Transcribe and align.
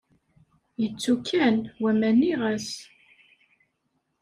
Yettu 0.81 1.13
kan, 1.27 1.57
wamma 1.81 2.09
nniɣ-as. 2.13 2.69